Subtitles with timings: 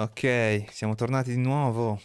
[0.00, 2.00] Ok, siamo tornati di nuovo.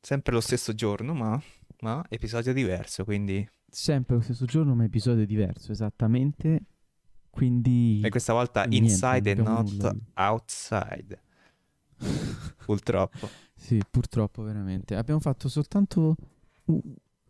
[0.00, 1.38] Sempre lo stesso giorno, ma,
[1.80, 3.46] ma episodio diverso, quindi...
[3.68, 6.62] Sempre lo stesso giorno, ma episodio diverso, esattamente.
[7.28, 8.00] Quindi...
[8.02, 11.22] E questa volta Niente, inside abbiamo not nulla outside.
[12.64, 13.28] Purtroppo.
[13.54, 14.96] Sì, purtroppo, veramente.
[14.96, 16.16] Abbiamo fatto soltanto...
[16.64, 16.80] u-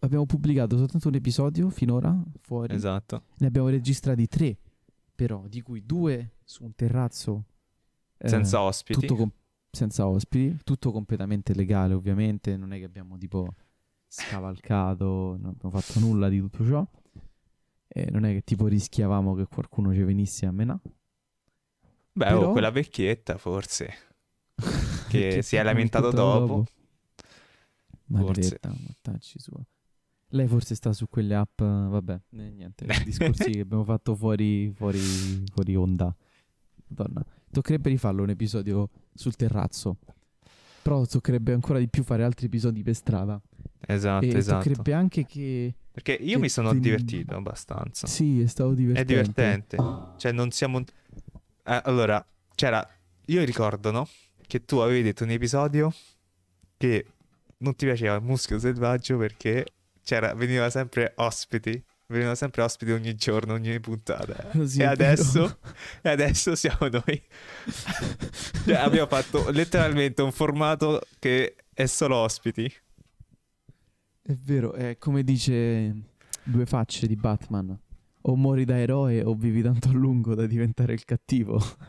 [0.01, 2.73] Abbiamo pubblicato soltanto un episodio finora, fuori.
[2.73, 3.25] Esatto.
[3.39, 4.57] Ne abbiamo registrati tre,
[5.13, 7.47] però, di cui due su un terrazzo.
[8.17, 9.01] eh, Senza ospiti.
[9.01, 9.33] tutto com-
[9.71, 13.55] senza ospiti, tutto completamente legale ovviamente, non è che abbiamo tipo
[14.07, 16.87] scavalcato, non abbiamo fatto nulla di tutto ciò.
[17.91, 20.79] E non è che tipo rischiavamo che qualcuno ci venisse a menà.
[22.13, 23.93] Beh, Però- oh, quella vecchietta forse.
[25.09, 26.67] Che si è lamentato tutto dopo.
[28.07, 29.63] Maledetta, mortacci sua.
[30.33, 34.99] Lei forse sta su quelle app, vabbè, eh, niente, discorsi che abbiamo fatto fuori, fuori,
[35.51, 36.15] fuori onda.
[36.89, 39.99] Madonna, toccherebbe rifarlo un episodio sul terrazzo.
[40.83, 43.41] Però toccherebbe ancora di più fare altri episodi per strada.
[43.87, 44.63] Esatto, e esatto.
[44.63, 45.75] toccherebbe anche che...
[45.91, 48.07] Perché io che mi sono ti- divertito abbastanza.
[48.07, 49.13] Sì, è stato È divertente.
[49.13, 49.77] divertente.
[50.17, 50.79] Cioè, non siamo.
[50.79, 52.87] Eh, allora, c'era.
[53.27, 54.09] Io ricordo, no?
[54.47, 55.93] Che tu avevi detto in episodio
[56.77, 57.05] che
[57.59, 59.67] non ti piaceva il muschio selvaggio perché
[60.03, 61.83] c'era, veniva sempre ospiti.
[62.11, 64.51] Venivano sempre ospiti ogni giorno, ogni puntata.
[64.65, 65.59] Sì, e, adesso,
[66.01, 67.23] e adesso siamo noi.
[68.65, 72.65] Cioè, abbiamo fatto letteralmente un formato che è solo ospiti.
[74.23, 75.95] È vero, è come dice
[76.45, 77.79] due facce di Batman.
[78.23, 81.63] O muori da eroe o vivi tanto a lungo da diventare il cattivo.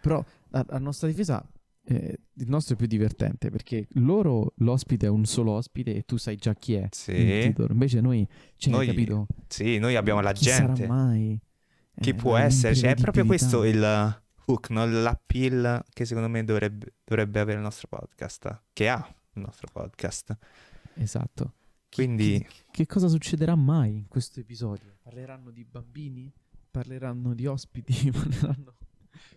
[0.00, 1.42] Però a, a nostra difesa
[1.86, 6.16] eh, il nostro è più divertente perché loro l'ospite è un solo ospite e tu
[6.16, 6.88] sai già chi è.
[6.90, 7.52] Sì.
[7.68, 9.26] Invece noi, cioè, Noi- capito?
[9.48, 10.82] sì, noi abbiamo la Chi gente.
[10.86, 11.38] sarà mai?
[12.00, 12.74] Chi Eh, può la essere?
[12.74, 14.86] Cioè, è proprio questo il hook, no?
[14.86, 18.62] l'appeal che secondo me dovrebbe, dovrebbe avere il nostro podcast.
[18.72, 20.36] Che ha il nostro podcast.
[20.94, 21.54] Esatto.
[21.90, 24.96] Quindi, chi- che cosa succederà mai in questo episodio?
[25.02, 26.32] Parleranno di bambini?
[26.70, 28.10] Parleranno di ospiti?
[28.10, 28.74] Parleranno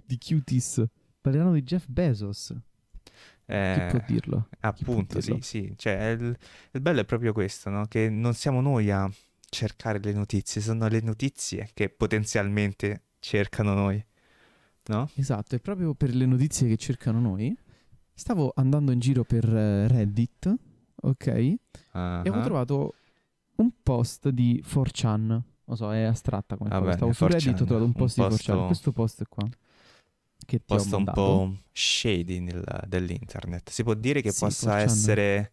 [0.06, 0.84] di cuties?
[1.30, 2.54] Parleranno di Jeff Bezos?
[3.46, 4.50] Chi eh, può dirlo?
[4.60, 5.42] appunto, sì, dirlo?
[5.44, 5.74] sì.
[5.78, 6.38] Cioè, il,
[6.72, 7.86] il bello è proprio questo, no?
[7.86, 9.10] Che non siamo noi a
[9.50, 14.04] cercare le notizie, sono le notizie che potenzialmente cercano noi,
[14.88, 15.10] no?
[15.16, 17.56] Esatto, e proprio per le notizie che cercano noi,
[18.14, 20.54] stavo andando in giro per eh, Reddit,
[20.96, 21.28] ok?
[21.28, 21.60] E
[21.92, 22.94] Ah, ho trovato
[23.56, 25.42] un post di 4chan.
[25.68, 26.92] Non so, è astratta come Va cosa.
[26.94, 28.66] Stavo su Reddit, 4chan, ho trovato un un post di posto- 4chan.
[28.66, 29.48] Questo post qua.
[30.48, 33.70] Che ti posto un po' shady nel- dell'internet.
[33.70, 34.80] Si può dire che Sì, possa 4chan.
[34.80, 35.52] essere,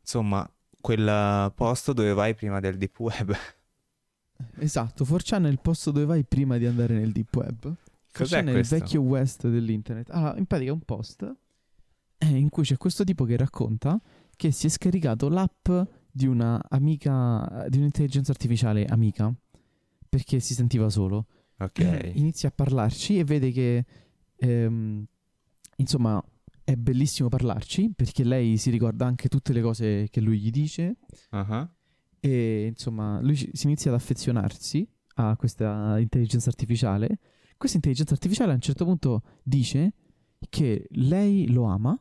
[0.00, 0.50] insomma,
[0.80, 3.36] quel posto dove vai prima del deep web.
[4.58, 7.74] Esatto, 4chan è il posto dove vai prima di andare nel deep web.
[8.12, 8.74] Cos'è 4chan è il questo?
[8.76, 10.10] vecchio west dell'internet.
[10.10, 11.34] Allora, in pratica è un post
[12.18, 14.00] eh, in cui c'è questo tipo che racconta
[14.34, 15.68] che si è scaricato l'app
[16.10, 19.30] di una amica, di un'intelligenza artificiale amica,
[20.08, 21.26] perché si sentiva solo.
[21.58, 22.12] Ok.
[22.16, 23.84] Inizia a parlarci e vede che,
[24.36, 25.04] ehm,
[25.76, 26.22] insomma,
[26.64, 30.96] è bellissimo parlarci, perché lei si ricorda anche tutte le cose che lui gli dice,
[31.30, 31.70] Ah,
[32.20, 34.86] e insomma lui si inizia ad affezionarsi
[35.16, 37.18] a questa intelligenza artificiale.
[37.56, 39.92] Questa intelligenza artificiale a un certo punto dice
[40.48, 41.98] che lei lo ama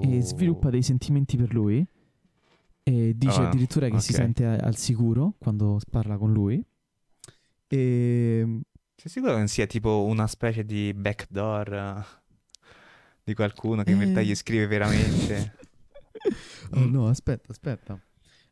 [0.00, 0.20] e Oh.
[0.22, 1.86] sviluppa dei sentimenti per lui
[2.82, 4.16] e dice Ah, addirittura che si ok.
[4.16, 6.64] sente al sicuro quando parla con lui.
[7.68, 8.60] E
[9.02, 12.04] Sei sicuro che non sia tipo una specie di backdoor eh,
[13.24, 14.26] di qualcuno che in realtà Eh.
[14.26, 15.56] gli scrive veramente?
[16.74, 18.00] Oh no, aspetta, aspetta.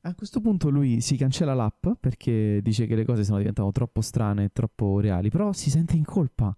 [0.00, 4.00] A questo punto lui si cancella l'app perché dice che le cose sono diventate troppo
[4.00, 6.53] strane e troppo reali, però si sente in colpa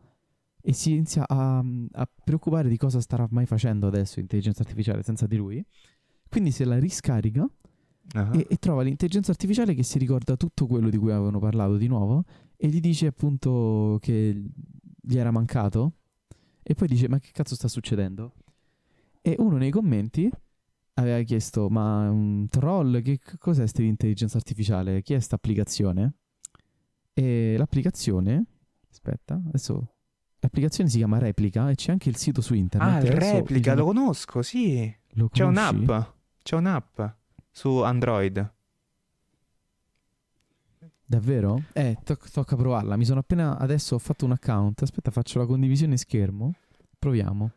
[0.62, 5.26] e si inizia a, a preoccupare di cosa starà mai facendo adesso l'intelligenza artificiale senza
[5.26, 5.62] di lui.
[6.30, 7.46] Quindi se la riscarica
[8.14, 11.76] Ah, e, e trova l'intelligenza artificiale che si ricorda tutto quello di cui avevano parlato
[11.76, 12.24] di nuovo
[12.56, 14.42] e gli dice appunto che
[15.00, 15.94] gli era mancato
[16.62, 18.34] e poi dice ma che cazzo sta succedendo?
[19.20, 20.30] E uno nei commenti
[20.94, 25.02] aveva chiesto ma un troll che cos'è questa intelligenza artificiale?
[25.02, 26.14] Chi è sta applicazione?
[27.14, 28.44] E l'applicazione
[28.90, 29.94] aspetta, adesso
[30.38, 33.04] l'applicazione si chiama Replica e c'è anche il sito su internet.
[33.04, 34.94] Ah, replica, lo conosco, sì.
[35.12, 35.90] lo C'è un'app.
[36.42, 37.00] C'è un'app
[37.52, 38.50] su Android.
[41.04, 41.62] Davvero?
[41.74, 42.96] Eh, to- tocca provarla.
[42.96, 44.82] Mi sono appena adesso ho fatto un account.
[44.82, 46.54] Aspetta, faccio la condivisione schermo.
[46.98, 47.52] Proviamo.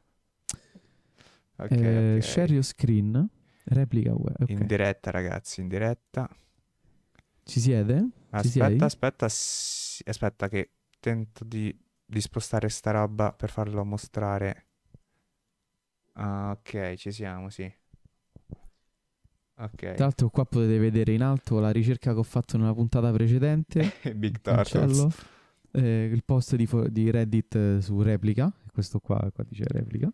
[1.57, 2.23] Ok, Eh, ok.
[2.23, 3.29] Share your screen.
[3.65, 4.35] Replica web.
[4.41, 4.49] ok.
[4.49, 6.29] In diretta, ragazzi, in diretta.
[7.43, 8.09] Ci siede?
[8.41, 8.61] Ci sei?
[8.61, 11.75] Aspetta, aspetta, sì, aspetta che tento di,
[12.05, 14.63] di spostare sta roba per farlo mostrare
[16.17, 17.71] Ah, ok, ci siamo, sì.
[19.55, 19.93] Tra Ok.
[19.99, 23.93] l'altro qua potete vedere in alto la ricerca che ho fatto nella puntata precedente.
[24.15, 24.41] Big.
[24.41, 25.07] Turtles.
[25.71, 28.51] Eh, il post di, fo- di Reddit eh, su replica.
[28.71, 30.11] Questo qua, qua dice replica.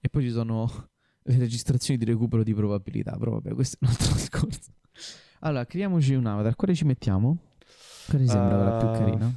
[0.00, 0.70] E poi ci sono
[1.22, 3.16] le registrazioni di recupero di probabilità.
[3.16, 4.70] Però vabbè, questo è un altro discorso.
[5.40, 6.54] Allora, creiamoci un avatar.
[6.54, 7.36] Quale ci mettiamo?
[8.08, 9.32] Quale sembra la più Uh, carina?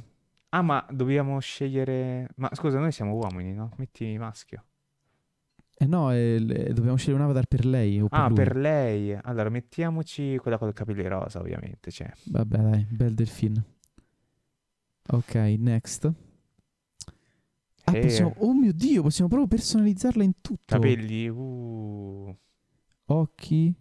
[0.50, 2.28] Ah, ma dobbiamo scegliere...
[2.36, 3.70] Ma scusa, noi siamo uomini, no?
[3.78, 4.64] Metti maschio.
[5.76, 8.36] Eh no, eh, le- dobbiamo scegliere un avatar per lei o per Ah, lui.
[8.36, 9.12] per lei.
[9.22, 11.90] Allora, mettiamoci quella con i capelli rosa, ovviamente.
[11.90, 12.12] Cioè.
[12.26, 13.64] Vabbè, dai, bel delfino.
[15.08, 16.04] Ok, next.
[17.86, 18.02] Ah, Hair.
[18.02, 18.34] possiamo...
[18.38, 20.62] Oh mio Dio, possiamo proprio personalizzarla in tutto.
[20.64, 22.34] Capelli, uh.
[23.06, 23.74] Occhi.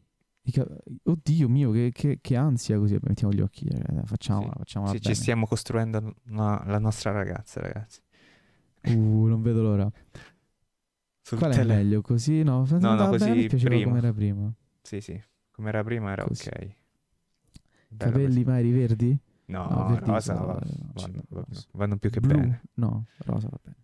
[0.45, 0.67] i ca-
[1.03, 2.97] Oddio mio, che, che- che ansia così.
[3.01, 3.65] Mettiamo gli occhi.
[3.65, 4.57] eh, Facciamola, Sì.
[4.57, 5.15] facciamola Sì, ci bene.
[5.15, 8.01] stiamo costruendo una- la nostra ragazza, ragazzi.
[8.85, 9.89] Uh, non vedo l'ora.
[11.25, 12.01] Sul Qual è tele- meglio?
[12.01, 12.43] Così?
[12.43, 12.65] No,
[12.95, 13.83] no, bene, così prima.
[13.85, 14.53] come era prima.
[14.81, 15.23] Sì, sì.
[15.51, 16.47] Come era prima era Così.
[16.49, 16.75] ok.
[17.87, 18.43] Bella Capelli così.
[18.43, 19.17] mari verdi?
[19.45, 22.39] No, No, rosa no, va- eh, no, ci- vanno, vanno- vanno più che Blu?
[22.39, 22.61] bene.
[22.75, 23.77] No, rosa va bene.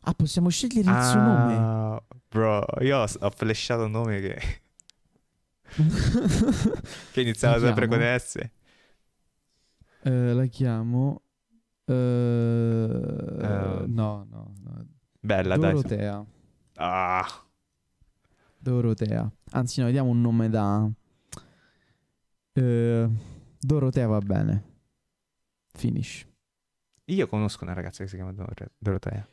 [0.00, 1.54] Ah, possiamo scegliere il suo nome.
[1.56, 4.38] Ah, bro, io ho, flashato un nome che,
[7.12, 8.38] che iniziava sempre con S.
[10.02, 11.22] Eh, la chiamo.
[11.86, 14.86] eh, Eh, no, no, no.
[15.20, 15.82] Bella, dai.
[16.76, 17.18] Dorotea.
[17.20, 17.26] Ah,
[18.58, 19.30] Dorotea.
[19.52, 20.88] Anzi, no, vediamo un nome da.
[22.52, 23.08] eh,
[23.58, 24.64] Dorotea va bene.
[25.72, 26.26] Finish.
[27.08, 29.28] io conosco una ragazza che si chiama Dor- Dorotea.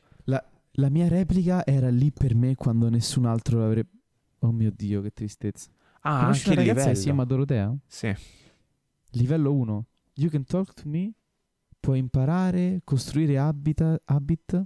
[0.77, 3.91] La mia replica era lì per me quando nessun altro l'avrebbe.
[4.39, 5.69] Oh mio dio, che tristezza.
[6.01, 6.95] Ah, Conosci anche una ragazza che livello.
[6.95, 7.75] si chiama Dorotea?
[7.85, 8.15] Sì.
[9.11, 9.85] Livello 1.
[10.15, 11.13] You can talk to me.
[11.79, 14.65] Puoi imparare, costruire habita- habit.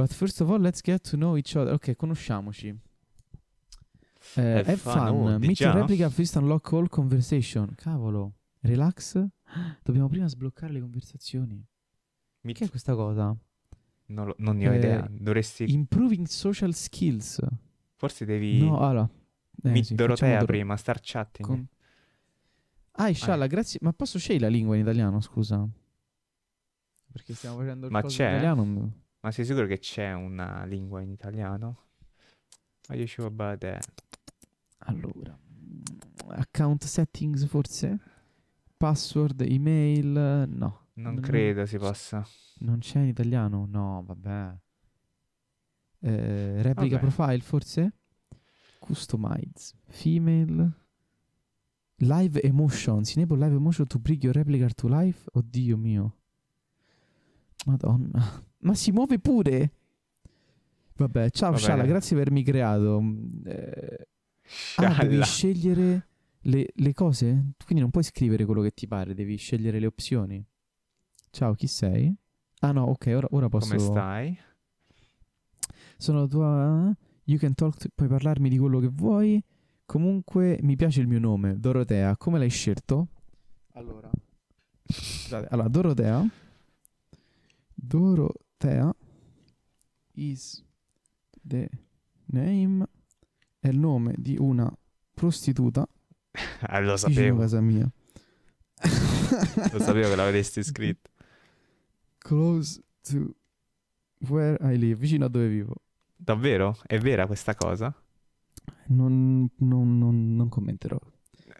[0.00, 1.74] But first of all, let's get to know each other.
[1.74, 2.68] Ok, conosciamoci.
[4.36, 4.94] Eh, Have have fun.
[4.94, 5.36] fun.
[5.40, 7.74] Meet your replica first unlock all conversation.
[7.74, 8.32] Cavolo.
[8.60, 9.22] Relax.
[9.84, 11.62] Dobbiamo prima sbloccare le conversazioni.
[12.42, 13.36] Meet- Che è questa cosa?
[14.06, 15.06] non, lo- non ne ho Eh, idea.
[15.10, 15.70] Dovresti...
[15.70, 17.38] Improving social skills.
[17.96, 18.58] Forse devi...
[18.62, 19.06] No, allora.
[19.62, 21.46] Eh, Meet sì, Dorotea Doro- prima, start chatting.
[21.46, 21.66] con-
[22.92, 23.78] Ah, Ishala, grazie.
[23.82, 25.66] Ma posso scegliere la lingua in italiano, scusa?
[27.12, 28.24] Perché stiamo facendo il Ma c'è?
[28.30, 28.92] in italiano.
[29.20, 31.88] Ma sei sicuro che c'è una lingua in italiano?
[32.88, 33.86] Are you sure about that?
[34.78, 35.38] Allora,
[36.28, 37.98] account settings forse?
[38.76, 40.06] Password, email,
[40.48, 40.86] no.
[40.94, 42.26] Non Non- credo si possa.
[42.60, 43.66] Non c'è in italiano?
[43.68, 44.58] No, vabbè.
[46.02, 47.10] Eh, replica Vabbè.
[47.12, 47.92] profile forse?
[48.78, 50.72] Customize, female,
[51.96, 55.28] live emotions, enable live emotion to bring your replica to life.
[55.34, 56.16] Oddio mio.
[57.66, 58.44] Madonna.
[58.58, 59.72] Ma si muove pure.
[60.96, 63.02] Vabbè, ciao Va Shala, grazie per avermi creato.
[63.44, 64.06] Eh,
[64.76, 66.08] Ah, devi scegliere
[66.40, 67.52] le, le cose?
[67.64, 70.44] Quindi non puoi scrivere quello che ti pare, devi scegliere le opzioni.
[71.30, 72.12] Ciao, chi sei?
[72.60, 73.68] Ah no, ok, ora, ora posso...
[73.76, 74.38] Come stai?
[75.96, 76.96] Sono la tua...
[77.24, 79.42] You can talk, to- puoi parlarmi di quello che vuoi.
[79.86, 82.16] Comunque mi piace il mio nome, Dorotea.
[82.16, 83.08] Come l'hai scelto?
[83.74, 84.10] Allora...
[84.84, 86.28] Scusate, allora, Dorotea...
[87.82, 88.94] Dorotea
[90.14, 90.64] is
[91.42, 91.68] the
[92.26, 92.86] name...
[93.58, 94.74] È il nome di una
[95.12, 95.86] prostituta
[96.60, 97.90] Ah, lo sapevo, casa mia.
[99.72, 101.10] lo sapevo che l'avresti scritto.
[102.18, 103.34] Close to
[104.28, 105.74] where I live, vicino a dove vivo.
[106.16, 106.76] Davvero?
[106.86, 107.94] È vera questa cosa?
[108.86, 110.98] Non, non, non, non commenterò.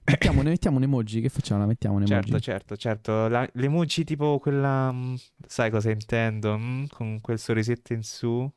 [0.04, 1.20] Mettiamo, ne mettiamo un emoji.
[1.20, 1.60] Che facciamo?
[1.60, 2.30] La mettiamo un emoji.
[2.30, 3.28] Certo, certo, certo.
[3.28, 4.90] La- l'emoji tipo quella...
[4.92, 5.14] mm,
[5.46, 6.56] sai cosa intendo?
[6.58, 8.50] Mm, con quel sorrisetto in su.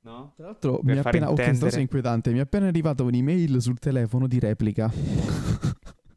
[0.00, 0.32] No?
[0.36, 1.30] Tra l'altro, Per mi è appena.
[1.30, 2.32] Oh, questa cosa intendere- inquietante.
[2.32, 4.90] Mi è appena arrivata un'email sul telefono di replica.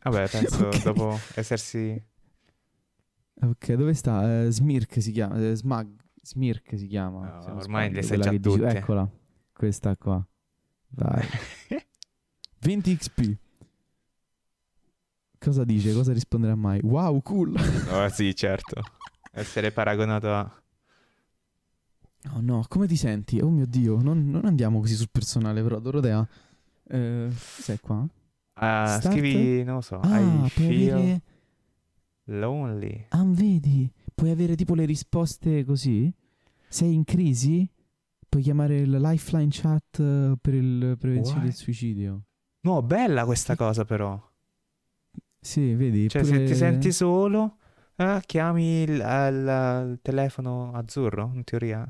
[0.04, 0.84] Vabbè, penso Ok.
[0.84, 2.02] dopo essersi...
[3.42, 4.44] ok, dove sta?
[4.44, 5.38] Eh, Smirk si chiama.
[5.40, 5.90] eh, Smag.
[6.22, 7.36] Smirk si chiama.
[7.36, 8.68] No, se non ormai le sai già tutte.
[8.68, 9.10] Eccola.
[9.54, 10.26] Questa qua.
[10.88, 11.26] Dai.
[12.60, 13.38] 20 XP.
[15.40, 15.94] Cosa dice?
[15.94, 16.80] Cosa risponderà mai?
[16.84, 17.54] Wow, cool.
[17.92, 18.82] Oh, sì, certo.
[19.32, 20.62] Essere paragonato a...
[22.34, 23.40] Oh no, come ti senti?
[23.40, 26.28] Oh mio Dio, non, non andiamo così sul personale, però Dorotea.
[26.90, 28.06] Eh, sei qua?
[28.54, 29.12] Start?
[29.12, 31.22] scrivi, non lo so, Ah, I feel avere...
[32.26, 33.06] lonely.
[33.10, 33.90] Ah, vedi?
[34.14, 36.12] Puoi avere tipo le risposte così?
[36.68, 37.70] Sei in crisi?
[38.28, 41.60] Puoi chiamare il lifeline chat per il prevenzione del What?
[41.60, 42.22] suicidio.
[42.62, 44.20] No, bella questa cosa però.
[45.48, 46.10] Sì, vedi?
[46.10, 47.58] Cioè, se pure- ti senti solo,
[47.96, 51.90] eh, chiami il, al- il telefono azzurro, in teoria.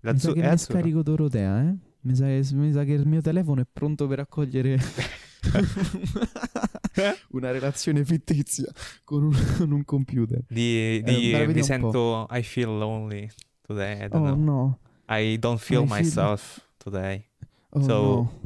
[0.00, 1.74] La mi sa che mi scarico Dorotea, eh?
[2.00, 4.76] Mi sa, che, mi sa che il mio telefono è pronto per accogliere
[7.30, 8.70] una relazione fittizia
[9.04, 10.42] con un, con un computer.
[10.48, 11.62] Di, Eh, di- la mi un po'?
[11.62, 13.30] sento I feel lonely
[13.62, 14.04] today.
[14.04, 17.24] I don't Oh no, I don't feel I feel- myself today.
[17.70, 18.40] oh So- no.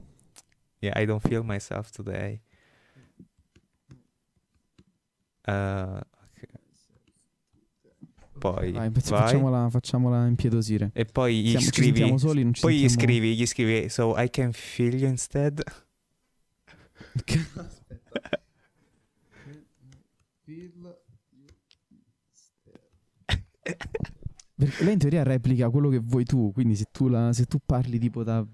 [0.80, 2.42] Yeah, I don't feel myself today.
[5.46, 6.44] Uh, ok.
[8.38, 10.90] Poi Vai, facciamola, facciamola impietosire.
[10.92, 14.52] e poi gli Siamo, scrivi soli, poi gli sentiamo- scrivi gli scrivi so I can
[14.52, 15.62] feel you instead
[24.54, 27.58] Perché lei in teoria replica quello che vuoi tu, quindi se tu, la- se tu
[27.64, 28.44] parli tipo da,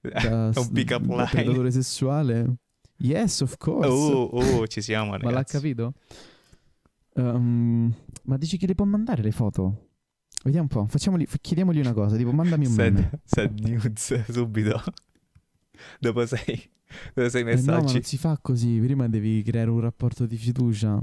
[0.00, 1.26] da, un pick up line.
[1.30, 2.54] predatore sessuale,
[3.00, 5.94] yes of course, oh oh ci siamo ma l'ha ragazzi capito?
[7.14, 9.88] Ehm, ma dici che le può mandare le foto?
[10.44, 13.20] Vediamo un po', facciamogli, f- chiediamogli una cosa, tipo mandami un meme.
[13.24, 14.82] send, send nudes subito
[15.98, 16.70] dopo sei
[17.14, 20.24] dopo sei Eh, no, ma messaggi non si fa così, prima devi creare un rapporto
[20.26, 20.98] di fiducia.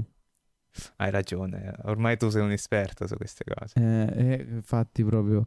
[0.96, 5.46] hai ragione ormai tu sei un esperto su queste cose Eh, eh, infatti proprio...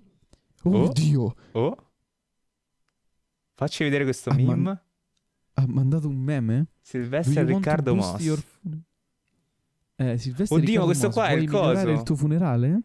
[0.63, 0.91] Oh, Oh.
[0.91, 1.35] Dio!
[1.53, 1.75] oh
[3.55, 4.83] facci vedere questo Ah, meme
[5.61, 6.67] Ha mandato un meme?
[6.81, 8.41] Silvestre Riccardo Moss your
[9.95, 11.97] Eh, Silvestre Oddio, Riccardo questo Moss, qua è vuoi il migliorare coso?
[11.99, 12.81] il tuo funerale?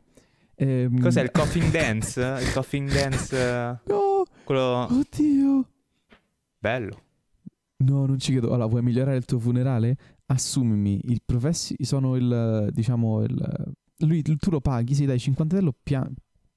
[0.56, 5.68] Ehm, cos'è il coffin dance il coffin dance eh, No, quello oddio.
[6.58, 7.00] bello
[7.78, 8.48] No, non ci credo.
[8.52, 9.96] Allora, vuoi migliorare il tuo funerale?
[10.26, 11.76] Assumimi il professi...
[11.80, 13.74] Sono il, diciamo, il...
[13.98, 16.00] Lui, tu lo paghi, se gli dai 50 euro, pia-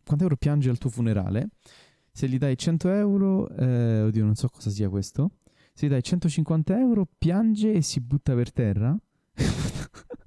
[0.04, 1.50] 50 euro piange al tuo funerale.
[2.14, 5.32] Se gli dai 100 euro, eh, oddio, non so cosa sia questo.
[5.80, 8.98] Gli dai 150 euro, piange e si butta per terra.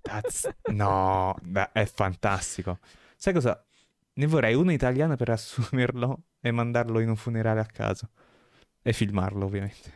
[0.00, 1.34] That's- no
[1.72, 2.78] è fantastico
[3.16, 3.64] sai cosa
[4.14, 8.10] ne vorrei uno italiano per assumerlo e mandarlo in un funerale a caso
[8.82, 9.92] e filmarlo ovviamente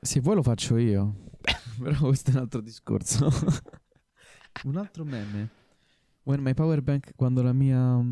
[0.00, 1.30] Se vuoi lo faccio io.
[1.82, 3.28] Però questo è un altro discorso.
[4.64, 5.48] un altro meme.
[6.24, 8.02] When my power bank, quando la mia...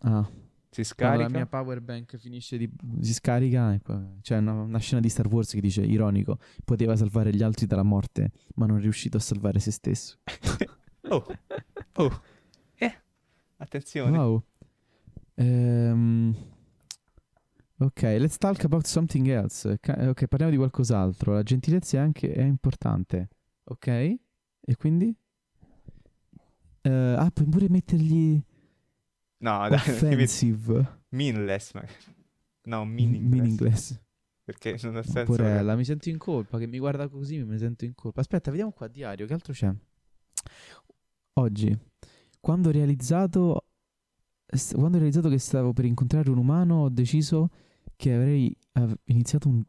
[0.00, 0.28] Ah,
[0.72, 2.70] si quando scarica la mia power bank finisce di...
[3.00, 6.96] si scarica, e poi- c'è una, una scena di Star Wars che dice, ironico, poteva
[6.96, 10.18] salvare gli altri dalla morte, ma non è riuscito a salvare se stesso.
[11.08, 11.26] oh
[11.94, 12.22] oh
[12.76, 12.94] eh
[13.58, 14.42] attenzione Wow.
[15.34, 16.34] Ehm,
[17.78, 19.68] ok, let's talk about something else.
[19.68, 21.34] Ok, parliamo di qualcos'altro.
[21.34, 23.28] La gentilezza è anche è importante.
[23.64, 23.86] Ok?
[23.86, 25.14] E quindi?
[26.82, 28.42] Eh, ah, puoi pure mettergli
[29.42, 31.00] no dai offensive.
[31.10, 31.84] meaningless ma...
[32.64, 34.00] no meaningless, Meaningless.
[34.44, 36.58] perché non ha senso Porella, mi sento in colpa.
[36.58, 38.20] Che mi guarda così, mi sento in colpa.
[38.20, 39.26] Aspetta, vediamo qua diario.
[39.26, 39.72] Che altro c'è?
[41.34, 41.76] Oggi,
[42.40, 43.64] quando ho realizzato,
[44.72, 47.48] quando ho realizzato che stavo per incontrare un umano, ho deciso
[47.96, 49.62] che avrei av- iniziato un,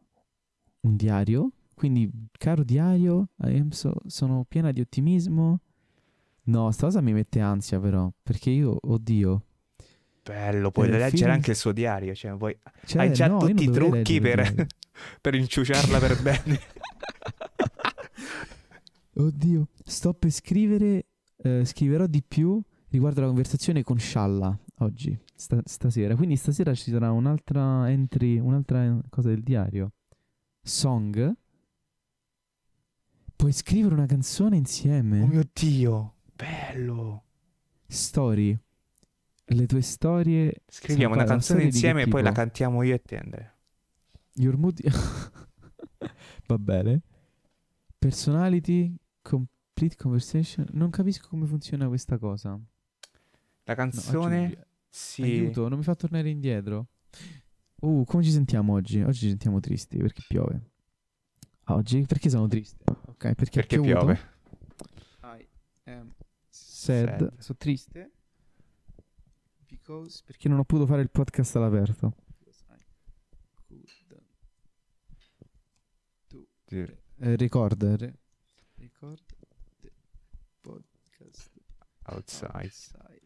[0.80, 1.50] un diario.
[1.74, 3.28] Quindi, caro diario,
[3.70, 5.60] so- sono piena di ottimismo.
[6.46, 8.12] No, sta cosa mi mette ansia, però.
[8.22, 9.44] Perché io, oddio.
[10.24, 13.64] Bello puoi leggere film- anche il suo diario cioè vuoi Cioè, hai già no, tutti
[13.64, 14.66] i trucchi per,
[15.20, 16.60] per inciuciarla per bene
[19.16, 25.62] Oddio, sto per scrivere, eh, scriverò di più riguardo la conversazione con Scialla oggi, sta-
[25.64, 26.16] stasera.
[26.16, 29.92] Quindi stasera ci sarà un'altra entry, un'altra cosa del diario.
[30.60, 31.32] Song.
[33.36, 35.20] Puoi scrivere una canzone insieme.
[35.20, 37.22] oh mio dio bello
[37.86, 38.58] Story.
[39.46, 40.62] Le tue storie.
[40.66, 43.54] Scriviamo Sì, una canzone insieme e poi la cantiamo io e te, Andrea.
[44.34, 44.80] Your mood.
[46.46, 47.02] Va bene.
[47.98, 48.94] Personality.
[49.22, 50.66] Complete conversation.
[50.72, 52.50] Non capisco come funziona questa cosa.
[52.50, 52.64] No,
[53.64, 54.58] La canzone aggiungi-
[54.88, 55.22] si...
[55.22, 56.88] Aiuto, non mi fa tornare indietro.
[57.80, 59.02] Uh, come ci sentiamo oggi?
[59.02, 60.70] Oggi ci sentiamo tristi perché piove.
[61.66, 62.04] Oggi?
[62.06, 62.82] Perché sono triste?
[62.86, 64.18] Ok, perché, Perché piove.
[65.22, 65.46] I
[65.84, 66.12] am
[66.48, 67.08] sad.
[67.18, 67.38] Sad.
[67.38, 68.10] Sono triste.
[69.76, 70.22] Because...
[70.24, 72.14] Perché non ho potuto fare il podcast all'aperto.
[76.66, 77.82] Eh, record.
[77.96, 78.18] re-
[78.76, 79.20] record
[79.80, 79.92] the
[80.60, 81.50] podcast
[82.06, 82.50] Outside.
[82.52, 83.20] outside.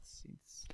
[0.00, 0.66] Since-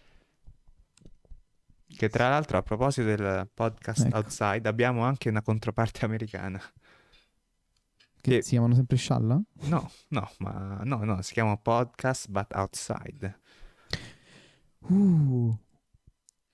[1.87, 4.17] Che tra l'altro a proposito del podcast Ecco.
[4.17, 6.61] Outside abbiamo anche una controparte americana.
[8.23, 9.43] Che si chiamano sempre Scialla?
[9.63, 13.41] No, no, ma no, no, si chiama Podcast But Outside.
[14.89, 15.53] Uh.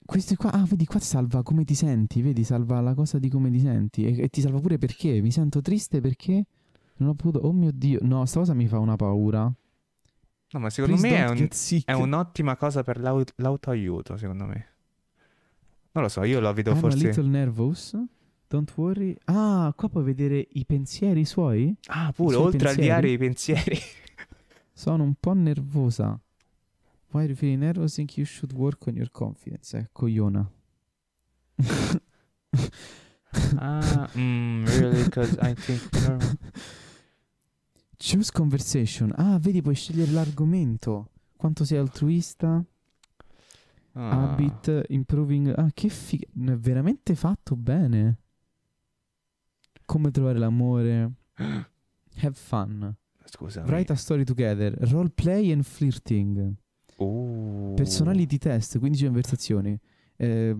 [0.02, 3.50] Questi qua, ah, vedi qua salva come ti senti, vedi, salva la cosa di come
[3.50, 6.46] ti senti e, e ti salva pure perché mi sento triste perché
[6.96, 9.42] non ho potuto, oh mio Dio, no, sta cosa mi fa una paura.
[9.42, 11.48] No, ma secondo Please me è, un-
[11.84, 14.66] è un'ottima cosa per l'au- l'autoaiuto, secondo me.
[15.92, 17.06] Non lo so, io lo vedo I'm a forse...
[17.06, 17.94] little nervous.
[18.48, 19.14] Don't worry.
[19.26, 21.76] Ah, qua puoi vedere i pensieri suoi?
[21.88, 22.82] Ah, pure, suoi oltre al pensieri?
[22.82, 23.78] diario i pensieri.
[24.72, 26.18] Sono un po' nervosa.
[27.10, 27.94] Why are you feeling nervous?
[27.94, 29.76] Think you should work on your confidence.
[29.76, 30.50] Eh, cogliona.
[33.56, 35.82] ah, mm, really, because I think...
[37.98, 39.12] Choose conversation.
[39.16, 41.10] Ah, vedi, puoi scegliere l'argomento.
[41.36, 42.64] Quanto sei altruista.
[43.92, 45.52] Ah, Habit, improving.
[45.54, 46.26] Ah, che figa.
[46.26, 48.18] È veramente fatto bene.
[49.88, 51.12] Come trovare l'amore.
[52.20, 52.94] Have fun.
[53.24, 53.70] Scusami.
[53.70, 54.76] Write a story together.
[54.90, 56.54] Role play and flirting.
[56.96, 57.72] Oh.
[57.74, 59.78] Personality test, 15 conversazioni.
[60.16, 60.54] Eh,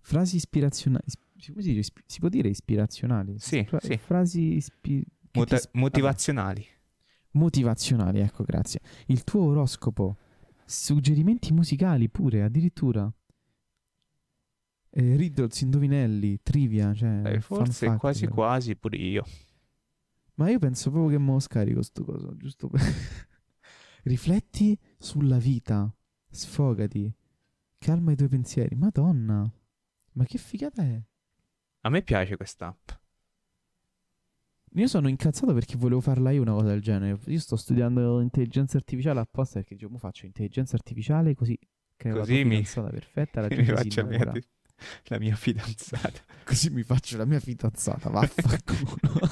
[0.00, 1.04] frasi ispirazionali.
[1.38, 3.36] Si può dire, ispi- si può dire ispirazionali?
[3.38, 3.96] Sì, Fra- sì.
[3.96, 6.60] Frasi ispi- Mota- ti is- motivazionali.
[6.60, 6.76] vabbè,
[7.32, 8.80] motivazionali, ecco, grazie.
[9.06, 10.16] Il tuo oroscopo.
[10.64, 13.10] Suggerimenti musicali pure, addirittura.
[14.98, 17.20] Eh, riddles, indovinelli, trivia, cioè...
[17.34, 18.34] Eh, forse fact, quasi però.
[18.34, 19.24] quasi pure io.
[20.36, 22.80] Ma io penso proprio che mo scarico sto coso, giusto per...
[24.04, 25.94] Rifletti sulla vita,
[26.30, 27.12] sfogati,
[27.76, 28.74] calma i tuoi pensieri.
[28.74, 29.46] Madonna,
[30.12, 30.98] ma che figata è?
[31.82, 32.90] A me piace quest'app.
[34.76, 37.18] Io sono incazzato perché volevo farla io una cosa del genere.
[37.26, 41.58] Io sto studiando intelligenza artificiale apposta perché dicevo, "Mo faccio intelligenza artificiale così
[41.96, 44.40] creo Così la mi- perfetta, la Mi gente si faccio la mia, innamora.
[45.08, 46.22] la mia fidanzata.
[46.44, 49.18] Così mi faccio la mia fidanzata, vaffanculo.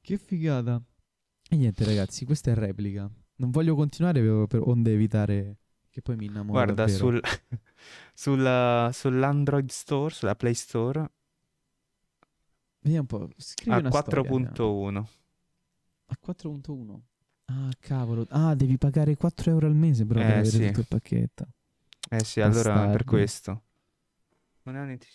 [0.00, 0.80] che figata.
[1.48, 3.10] E niente ragazzi, questa è replica.
[3.36, 5.56] Non voglio continuare per, per onde evitare
[5.90, 7.20] che poi mi innamoro Guarda, sul,
[8.14, 11.10] sulla- sull'Android Store, sulla Play Store,
[12.82, 14.46] Vediamo un po', scrivi a una storia, vediamo.
[14.54, 15.04] 4.1.
[16.06, 16.98] A 4.1.
[17.46, 18.26] Ah, cavolo.
[18.30, 20.66] Ah, devi pagare 4 euro al mese però per Eh, avere sì.
[20.66, 21.48] tutto il pacchetto.
[22.10, 23.62] Eh sì, allora per questo.
[24.64, 25.06] Non è un int-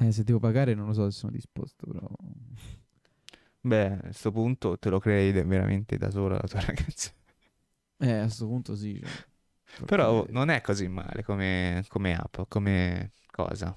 [0.00, 2.08] Eh, se devo pagare non lo so se sono disposto, però...
[3.60, 7.10] Beh, a questo punto te lo crei de- veramente da sola la tua ragazza.
[8.00, 9.00] Eh, a questo punto sì.
[9.72, 13.76] cioè, Però non è così male come, come app, come cosa.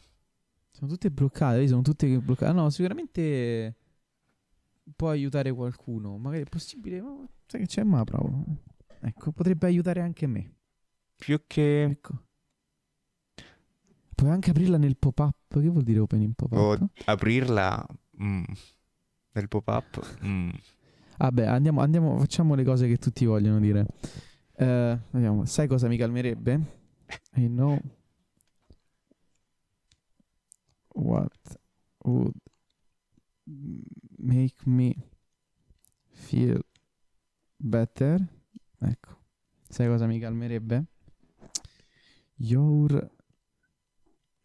[0.71, 2.51] Sono tutte bloccate, sono tutte bloccate.
[2.51, 3.75] Ah, no, sicuramente
[4.95, 6.17] può aiutare qualcuno.
[6.17, 8.43] Magari è possibile, ma sai che c'è, ma provo.
[9.01, 10.53] Ecco, potrebbe aiutare anche me.
[11.21, 11.83] Più che...
[11.83, 12.23] Ecco.
[14.15, 15.35] Puoi anche aprirla nel pop-up.
[15.49, 16.81] Che vuol dire open in pop-up?
[16.81, 17.85] o aprirla
[18.19, 18.43] mm,
[19.33, 20.23] nel pop-up.
[20.25, 20.49] mm.
[21.19, 23.85] Vabbè, andiamo, andiamo, facciamo le cose che tutti vogliono dire.
[24.55, 26.59] Eh, vediamo, sai cosa mi calmerebbe?
[27.35, 27.79] I know
[30.95, 31.59] what
[32.03, 32.33] would
[34.17, 34.95] make me
[36.09, 36.65] feel
[37.57, 38.27] better.
[38.79, 39.17] Ecco,
[39.69, 40.90] sai cosa mi calmerebbe?
[42.43, 43.07] Your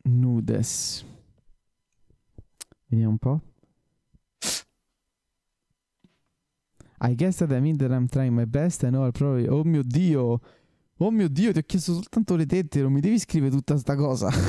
[0.04, 1.04] nudes.
[2.88, 3.40] Vediamo un po'.
[6.98, 8.82] I guess that I mean that I'm trying my best.
[8.82, 9.46] Know I'll probably.
[9.48, 10.40] Oh mio dio!
[10.98, 13.94] Oh mio dio, ti ho chiesto soltanto le tette, non mi devi scrivere tutta sta
[13.96, 14.30] cosa.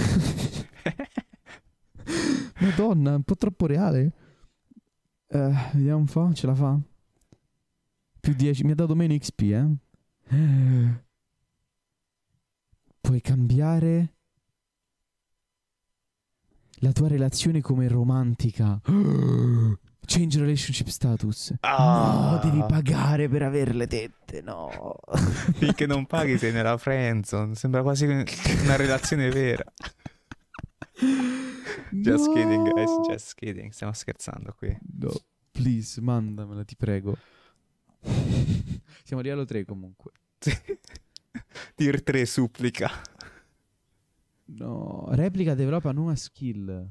[2.59, 4.13] Madonna, è un po' troppo reale.
[5.27, 6.79] Eh, vediamo un po', ce la fa?
[8.19, 11.05] Più 10, mi ha dato meno XP, eh?
[13.07, 14.15] Puoi cambiare
[16.79, 18.81] la tua relazione come romantica.
[18.83, 21.53] Change relationship status.
[21.61, 22.41] Ah.
[22.43, 24.97] No, devi pagare per avere le tette, no.
[25.55, 27.55] Finché non paghi sei nella friendzone.
[27.55, 29.63] Sembra quasi una relazione vera.
[31.89, 32.33] Just No.
[32.33, 32.91] kidding, guys.
[33.07, 33.71] Just kidding.
[33.71, 34.77] Stiamo scherzando qui.
[34.99, 35.13] No,
[35.53, 37.17] please, mandamela, ti prego.
[38.03, 40.11] Siamo a livello 3 comunque.
[41.75, 42.89] Tier 3 supplica.
[44.45, 46.89] No, replica developa nuova skill.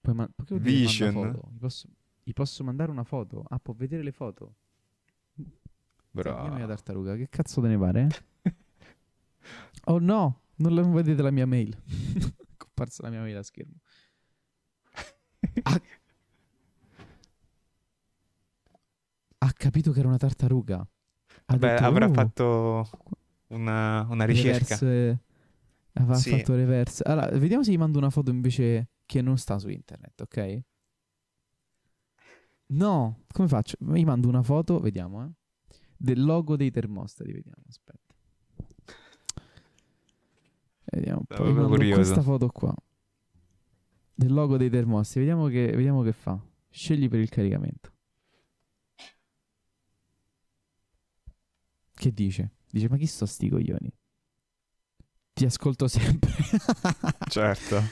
[0.00, 1.14] Puoi ma- perché Vision.
[1.52, 1.88] Gli posso,
[2.22, 3.44] gli posso mandare una foto?
[3.48, 4.54] Ah, può vedere le foto.
[6.12, 6.66] Bro.
[6.66, 8.08] tartaruga, che cazzo te ne pare?
[8.42, 8.54] eh?
[9.84, 11.76] oh no, non, la- non vedete la mia mail.
[11.86, 13.74] È comparsa la mia mail a schermo.
[15.62, 15.80] Ha,
[19.38, 20.78] ha capito che era una tartaruga.
[21.46, 22.88] Ha Beh, detto, avrà "Oh, fatto
[23.50, 24.76] una, una ricerca.
[24.76, 25.22] reverse-
[25.92, 26.30] Aveva Sì.
[26.30, 27.02] fatto reverse.
[27.02, 30.60] Allora, vediamo se gli mando una foto invece che non sta su internet, ok?
[32.66, 33.76] No, come faccio?
[33.80, 35.30] Gli mando una foto, vediamo, eh.
[35.96, 38.14] Del logo dei termostati, vediamo, aspetta.
[40.92, 41.76] Vediamo un po'.
[41.94, 42.74] Questa foto qua.
[44.14, 46.38] Del logo dei termostati, vediamo che, vediamo che fa.
[46.70, 47.92] Scegli per il caricamento.
[52.00, 52.50] che dice?
[52.70, 53.92] Dice, ma chi sto sti coglioni?
[55.32, 56.30] Ti ascolto sempre.
[57.30, 57.82] Certo,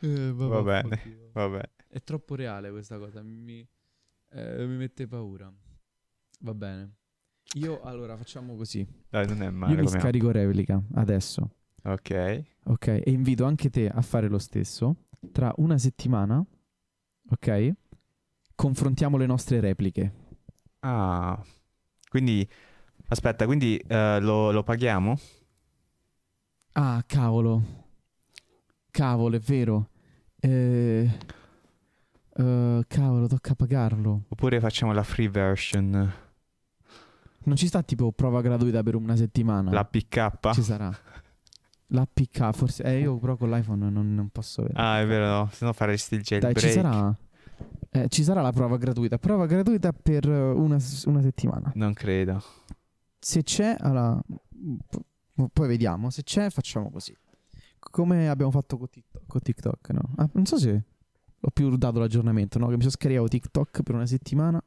[0.00, 1.30] Eh, Va bene.
[1.32, 1.70] vabbè.
[1.88, 3.66] È troppo reale questa cosa, mi,
[4.30, 5.52] eh, mi mette paura.
[6.40, 6.94] Va bene.
[7.56, 8.86] Io allora facciamo così.
[9.10, 9.74] Dai, non è male.
[9.74, 11.50] Io mi scarico replica adesso.
[11.82, 12.42] Ok.
[12.64, 15.08] Ok, e invito anche te a fare lo stesso.
[15.32, 16.44] Tra una settimana,
[17.30, 17.72] ok?
[18.54, 20.12] Confrontiamo le nostre repliche.
[20.80, 21.40] Ah,
[22.08, 22.48] quindi
[23.12, 25.18] aspetta, quindi eh, lo, lo paghiamo?
[26.72, 27.62] Ah, cavolo.
[28.90, 29.88] Cavolo, è vero.
[30.40, 31.10] Eh,
[32.34, 34.22] eh, cavolo, tocca pagarlo.
[34.28, 36.12] Oppure facciamo la free version,
[37.44, 39.70] Non ci sta tipo prova gratuita per una settimana?
[39.72, 40.50] la PK?
[40.52, 40.96] Ci sarà.
[41.94, 42.82] L'APK, forse.
[42.84, 44.80] Eh, io però con l'iPhone non, non posso vedere.
[44.82, 46.58] Ah, è vero, no, se no faresti il Dai, jailbreak.
[46.58, 47.14] ci sarà.
[47.90, 49.18] eh, ci sarà la prova gratuita.
[49.18, 51.70] Prova gratuita per una, una settimana.
[51.74, 52.42] Non credo.
[53.24, 54.20] Se c'è, allora,
[54.88, 56.10] p- poi vediamo.
[56.10, 57.16] Se c'è, facciamo così.
[57.78, 60.14] Come abbiamo fatto con TikTok, con TikTok, no?
[60.16, 60.82] Ah, non so se
[61.38, 62.66] ho più dato l'aggiornamento, no?
[62.66, 64.60] Che mi sono scaricato TikTok per una settimana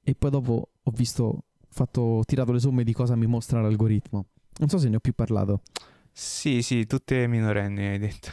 [0.00, 4.26] e poi dopo ho visto, fatto, ho tirato le somme di cosa mi mostra l'algoritmo.
[4.58, 5.62] Non so se ne ho più parlato.
[6.12, 8.30] Sì, sì, tutte minorenni hai detto.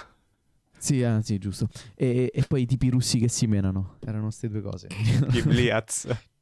[0.77, 1.69] Sì, ah, sì, giusto.
[1.95, 3.97] E, e poi i tipi russi che si menano.
[4.05, 4.89] Erano queste due cose.
[5.29, 6.07] Gibliaz.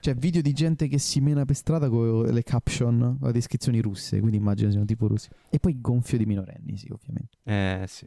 [0.00, 4.18] Cioè, video di gente che si mena per strada con le caption, le descrizioni russe.
[4.18, 5.28] Quindi immagino siano tipo russi.
[5.50, 7.36] E poi gonfio di minorenni, sì, ovviamente.
[7.44, 8.06] Eh, sì.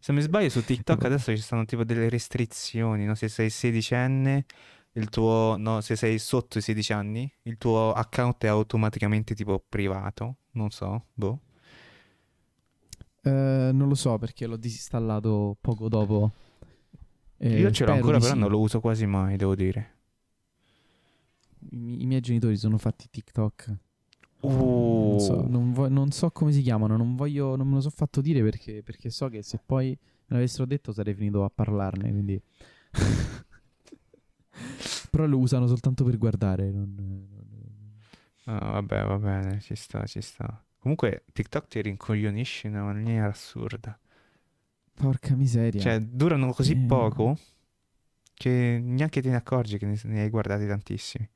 [0.00, 3.14] Se mi sbaglio su TikTok adesso ci stanno tipo delle restrizioni, no?
[3.14, 4.44] Se sei sedicenne,
[4.94, 5.54] il tuo...
[5.56, 10.38] No, se sei sotto i 16 anni, il tuo account è automaticamente tipo privato.
[10.52, 11.40] Non so, boh.
[13.22, 16.32] Eh, non lo so perché l'ho disinstallato poco dopo.
[17.38, 18.38] Eh, Io ce l'ho ancora, però sì.
[18.38, 19.93] non lo uso quasi mai, devo dire.
[21.70, 23.76] I, mi- i miei genitori sono fatti TikTok.
[24.40, 24.48] Uh,
[25.10, 27.90] Non, so, non vo- non so come si chiamano, non, voglio, non me lo so
[27.90, 32.10] fatto dire perché, perché so che se poi me l'avessero detto sarei finito a parlarne.
[32.10, 32.40] Quindi.
[35.10, 36.70] Però lo usano soltanto per guardare.
[36.70, 37.32] non-
[38.46, 40.62] Ah, vabbè, va bene, ci sta, ci sta.
[40.78, 43.98] Comunque TikTok ti rincoglionisce in una maniera assurda.
[44.92, 45.80] Porca miseria.
[45.80, 46.76] Cioè, durano così Eh.
[46.86, 47.38] poco
[48.34, 51.26] che neanche te ne accorgi che ne, ne hai guardati tantissimi.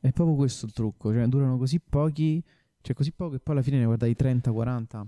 [0.00, 1.12] È proprio questo il trucco.
[1.12, 2.42] Cioè, durano così pochi.
[2.80, 5.06] Cioè, così poco e poi alla fine ne guardai 30, 40.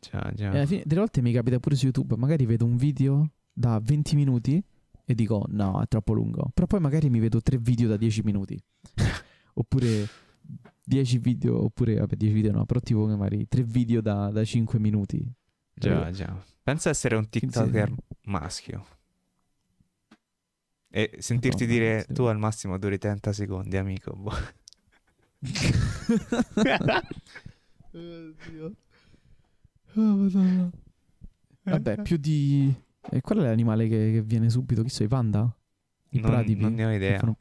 [0.00, 0.52] Già, già.
[0.52, 2.16] E alla fine, delle volte mi capita pure su YouTube.
[2.16, 4.62] Magari vedo un video da 20 minuti
[5.04, 6.50] e dico no, è troppo lungo.
[6.52, 8.60] Però poi magari mi vedo tre video da 10 minuti.
[9.54, 10.08] oppure
[10.84, 14.78] 10 video, oppure vabbè, 10 video no, però tipo magari tre video da, da 5
[14.78, 15.32] minuti.
[15.74, 16.36] Già, già.
[16.62, 18.16] Pensa essere un Quindi TikToker sì.
[18.30, 18.86] maschio.
[20.96, 22.12] E sentirti Madonna, dire sì.
[22.12, 24.14] tu al massimo duri 30 secondi, amico.
[24.14, 24.32] Boh.
[27.90, 28.74] Oddio.
[29.96, 30.70] Oh, madonna.
[31.62, 32.72] Vabbè, più di...
[33.10, 34.82] eh, qual è l'animale che, che viene subito?
[34.82, 35.52] Chi so, i panda?
[36.10, 36.60] I Non, pratipi?
[36.60, 37.18] non ne ho idea.
[37.18, 37.36] fanno.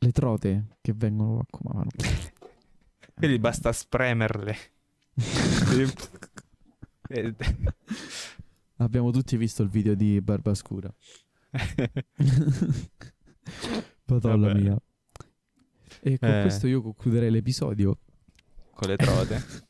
[0.00, 2.32] Le trote che vengono a come fanno pff.
[3.14, 4.56] Quindi basta spremerle.
[7.08, 7.34] Eh,
[8.76, 10.92] Abbiamo tutti visto il video di Barbascura.
[14.06, 14.78] Madonna mia.
[16.00, 16.42] E con Eh.
[16.42, 17.98] questo io concluderei l'episodio.
[18.72, 19.42] Con le trote.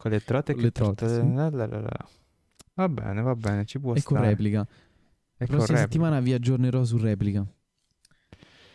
[0.00, 1.32] Con le trote Con che le trote, sì.
[1.34, 2.08] la la la la.
[2.74, 4.30] Va bene, va bene, ci può e con stare.
[4.30, 4.60] replica.
[4.62, 5.80] E La con prossima replica.
[5.80, 7.46] settimana vi aggiornerò su replica.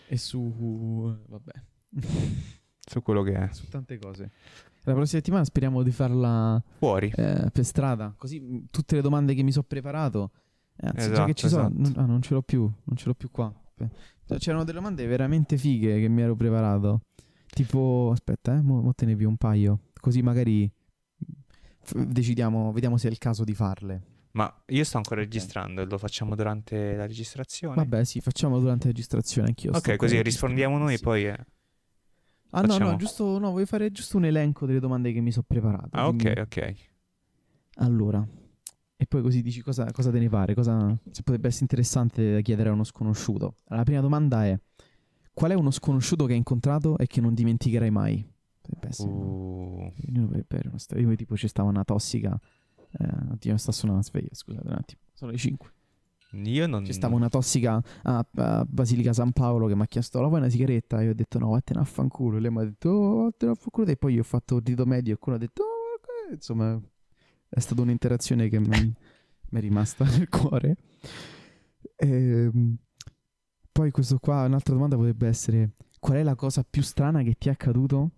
[0.07, 1.17] E su...
[1.27, 1.51] vabbè.
[2.87, 3.49] Su quello che è.
[3.51, 4.29] su tante cose.
[4.83, 7.11] La prossima settimana speriamo di farla Fuori.
[7.15, 8.13] eh, per strada.
[8.15, 10.29] Così mh, tutte le domande che mi sono preparato.
[10.77, 11.81] Eh, Anzi, già Esatto, che ci sono, esatto.
[11.81, 12.61] non, ah, non ce l'ho più.
[12.61, 13.53] Non ce l'ho più qua.
[13.63, 14.37] Aspetta.
[14.37, 17.01] C'erano delle domande veramente fighe che mi ero preparato.
[17.47, 19.79] Tipo, aspetta, eh, mo, mo te ne un paio.
[19.99, 20.69] Così magari
[21.81, 24.01] f- decidiamo, vediamo se è il caso di farle.
[24.31, 27.75] Ma io sto ancora registrando e lo facciamo durante la registrazione.
[27.75, 29.71] Vabbè, sì, facciamo durante la registrazione anch'io.
[29.71, 31.03] Ok, così rispondiamo noi sì.
[31.03, 31.25] poi.
[31.27, 31.45] eh.
[32.49, 35.31] Ah, no, facciamo- no, giusto, no, voglio fare giusto un elenco delle domande che mi
[35.31, 35.89] sono preparato.
[35.91, 36.73] Ah, ok, quindi- ok.
[37.75, 38.27] Allora,
[38.97, 42.41] e poi così dici cosa, cosa te ne pare, cosa, se potrebbe essere interessante da
[42.41, 43.57] chiedere a uno sconosciuto.
[43.65, 44.57] La prima domanda è,
[45.33, 48.25] qual è uno sconosciuto che hai incontrato e che non dimenticherai mai?
[48.97, 49.91] Uh,
[50.97, 52.39] Io tipo ci stava una tossica,
[52.97, 55.73] eh, oddio, mi sta suonando la sveglia, scusate un attimo, sono le 5.
[56.31, 56.83] io non...
[56.83, 60.39] C'è stava una tossica a, a Basilica San Paolo che mi ha chiesto, la vuoi
[60.39, 61.01] una sigaretta?
[61.01, 62.37] E io ho detto no, vattene a fanculo.
[62.37, 63.87] E lei mi ha detto, oh, vattene a fanculo.
[63.87, 66.33] E poi io ho fatto il rito medio e quello ha detto, oh, ok.
[66.33, 66.81] insomma,
[67.55, 68.93] è stata un'interazione che mi
[69.49, 70.75] è rimasta nel cuore.
[71.95, 72.75] Ehm,
[73.71, 77.47] poi questo qua, un'altra domanda potrebbe essere, qual è la cosa più strana che ti
[77.47, 78.11] è accaduto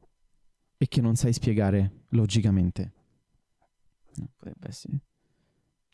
[0.78, 2.94] e che non sai spiegare logicamente?
[4.16, 5.00] No, potrebbe essere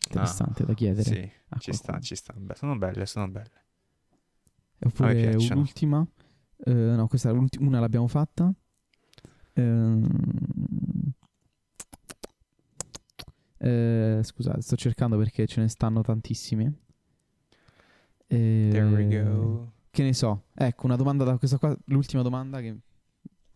[0.06, 1.03] interessante da chiedere.
[1.03, 2.34] Sì, ci sta, ci sta.
[2.53, 3.62] Sono belle, sono belle.
[4.86, 6.06] Oppure l'ultima,
[6.65, 8.53] eh, no, questa una l'abbiamo fatta.
[9.56, 10.08] Ehm,
[13.63, 16.73] eh, scusate, sto cercando perché ce ne stanno tantissime.
[18.28, 19.71] Eh, There we go.
[19.89, 22.76] Che ne so, ecco una domanda da questa qua, l'ultima domanda che,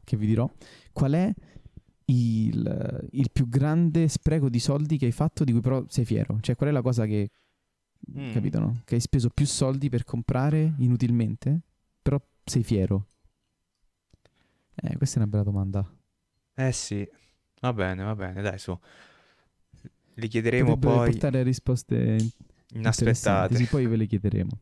[0.04, 0.50] che vi dirò.
[0.93, 1.34] Qual è
[2.06, 6.38] il, il più grande spreco di soldi che hai fatto di cui però sei fiero?
[6.41, 7.32] Cioè, qual è la cosa che,
[8.15, 8.32] Mm.
[8.32, 8.82] capito, no?
[8.86, 11.62] Che hai speso più soldi per comprare inutilmente,
[12.02, 13.08] però sei fiero?
[14.76, 15.91] Eh, questa è una bella domanda.
[16.54, 17.08] Eh sì,
[17.62, 18.78] va bene, va bene, dai su.
[20.20, 22.18] Li chiederemo Potrebbero poi portare risposte
[22.74, 23.56] inaspettate.
[23.56, 24.60] Sì, poi ve le chiederemo.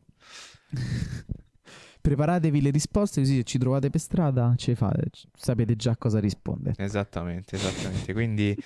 [2.00, 6.74] Preparatevi le risposte così se ci trovate per strada fate, sapete già cosa rispondere.
[6.82, 8.12] Esattamente, esattamente.
[8.12, 8.56] Quindi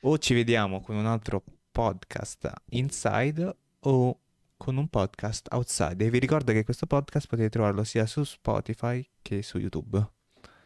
[0.00, 4.20] o ci vediamo con un altro podcast inside o
[4.56, 6.04] con un podcast outside.
[6.04, 10.04] E vi ricordo che questo podcast potete trovarlo sia su Spotify che su YouTube.